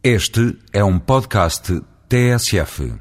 [0.00, 2.94] Este é um podcast TSF.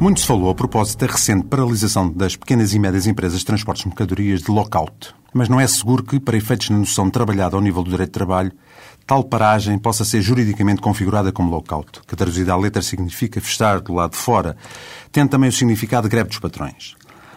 [0.00, 3.82] Muito se falou a propósito da recente paralisação das pequenas e médias empresas de transportes
[3.82, 5.14] de mercadorias de lockout.
[5.32, 8.14] Mas não é seguro que, para efeitos na noção trabalhada ao nível do direito de
[8.14, 8.52] trabalho,
[9.06, 13.94] tal paragem possa ser juridicamente configurada como lockout, que traduzida à letra significa fechar do
[13.94, 14.56] lado de fora,
[15.12, 16.96] tendo também o significado de greve dos patrões.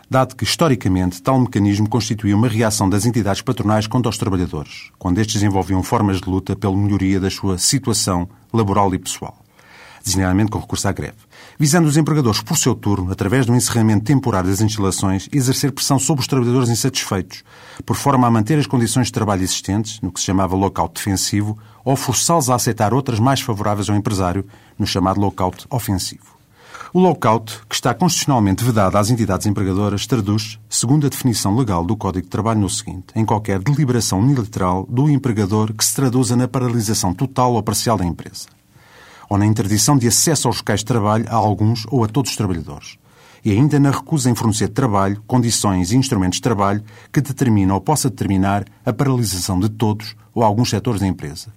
[0.09, 5.20] Dado que, historicamente, tal mecanismo constituía uma reação das entidades patronais contra os trabalhadores, quando
[5.20, 9.42] estes desenvolviam formas de luta pela melhoria da sua situação laboral e pessoal
[10.03, 11.17] designadamente com recurso à greve,
[11.57, 16.21] visando os empregadores, por seu turno, através do encerramento temporário das instalações, exercer pressão sobre
[16.21, 17.43] os trabalhadores insatisfeitos,
[17.85, 21.57] por forma a manter as condições de trabalho existentes, no que se chamava lockout defensivo,
[21.85, 24.45] ou forçá-los a aceitar outras mais favoráveis ao empresário,
[24.77, 26.34] no chamado lockout ofensivo.
[26.93, 31.98] O lockout, que está constitucionalmente vedado às entidades empregadoras, traduz, segundo a definição legal do
[31.98, 36.48] Código de Trabalho, no seguinte: em qualquer deliberação unilateral do empregador que se traduza na
[36.48, 38.46] paralisação total ou parcial da empresa
[39.34, 42.37] ou na interdição de acesso aos locais de trabalho a alguns ou a todos os
[42.37, 42.99] trabalhadores.
[43.43, 47.81] E ainda na recusa em fornecer trabalho, condições e instrumentos de trabalho que determinam ou
[47.81, 51.51] possa determinar a paralisação de todos ou alguns setores da empresa.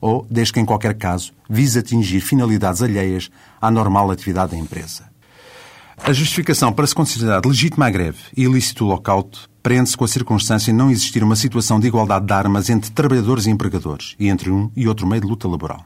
[0.00, 5.04] Ou, desde que em qualquer caso, vise atingir finalidades alheias à normal atividade da empresa.
[6.02, 10.08] A justificação para se considerar legítima a greve e ilícito o lockout prende-se com a
[10.08, 14.28] circunstância de não existir uma situação de igualdade de armas entre trabalhadores e empregadores e
[14.28, 15.84] entre um e outro meio de luta laboral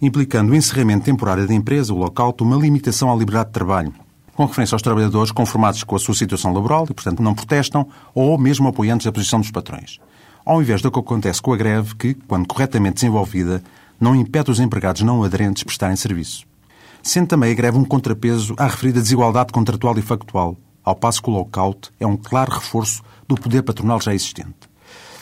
[0.00, 3.94] implicando o encerramento temporário da empresa, o lockout, uma limitação à liberdade de trabalho,
[4.34, 8.36] com referência aos trabalhadores conformados com a sua situação laboral e, portanto, não protestam ou
[8.36, 9.98] mesmo apoiantes da posição dos patrões.
[10.44, 13.62] Ao invés do que acontece com a greve, que, quando corretamente desenvolvida,
[13.98, 16.44] não impede os empregados não aderentes prestarem serviço.
[17.02, 21.30] Sendo também a greve um contrapeso à referida desigualdade contratual e factual, ao passo que
[21.30, 24.54] o lockout é um claro reforço do poder patronal já existente,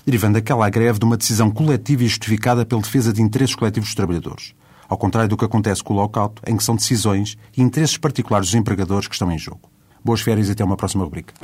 [0.05, 3.95] derivando aquela greve de uma decisão coletiva e justificada pela defesa de interesses coletivos dos
[3.95, 4.55] trabalhadores
[4.89, 8.49] ao contrário do que acontece com o lockout, em que são decisões e interesses particulares
[8.49, 9.71] dos empregadores que estão em jogo.
[10.05, 11.35] Boas férias e até uma próxima rubrica.